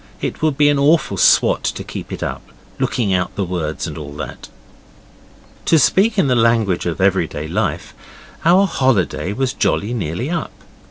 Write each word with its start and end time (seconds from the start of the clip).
It 0.19 0.41
would 0.41 0.57
be 0.57 0.67
an 0.69 0.79
awful 0.79 1.15
swot 1.15 1.63
to 1.63 1.83
keep 1.83 2.11
it 2.11 2.23
up 2.23 2.41
looking 2.79 3.13
out 3.13 3.35
the 3.35 3.45
words 3.45 3.85
and 3.85 3.99
all 3.99 4.13
that.) 4.13 4.49
To 5.65 5.77
speak 5.77 6.17
in 6.17 6.25
the 6.25 6.33
language 6.33 6.87
of 6.87 6.99
everyday 6.99 7.47
life, 7.47 7.93
our 8.43 8.65
holiday 8.65 9.31
was 9.31 9.53
jolly 9.53 9.93
nearly 9.93 10.27
up. 10.31 10.49